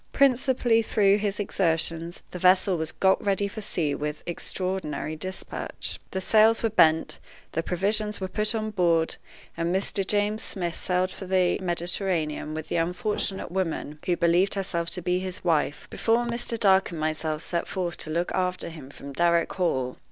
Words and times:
Principally 0.13 0.81
through 0.81 1.19
his 1.19 1.39
exertions, 1.39 2.23
the 2.31 2.39
vessel 2.39 2.75
was 2.75 2.91
got 2.91 3.23
ready 3.23 3.47
for 3.47 3.61
sea 3.61 3.93
with 3.93 4.23
extraordinary 4.25 5.15
dispatch. 5.15 5.99
The 6.09 6.19
sails 6.19 6.63
were 6.63 6.71
bent, 6.71 7.19
the 7.51 7.61
provisions 7.61 8.19
were 8.19 8.27
put 8.27 8.55
on 8.55 8.71
board, 8.71 9.17
and 9.55 9.71
Mr. 9.71 10.03
James 10.07 10.41
Smith 10.41 10.73
sailed 10.73 11.11
for 11.11 11.27
the 11.27 11.59
Mediterranean 11.59 12.55
with 12.55 12.67
the 12.67 12.77
unfortunate 12.77 13.51
woman 13.51 13.99
who 14.07 14.17
believed 14.17 14.55
herself 14.55 14.89
to 14.89 15.03
be 15.03 15.19
his 15.19 15.43
wife, 15.43 15.85
before 15.91 16.25
Mr. 16.25 16.59
Dark 16.59 16.89
and 16.89 16.99
myself 16.99 17.43
set 17.43 17.67
forth 17.67 17.95
to 17.97 18.09
look 18.09 18.31
after 18.31 18.69
him 18.69 18.89
from 18.89 19.13
Darrock 19.13 19.51
Hall. 19.57 19.97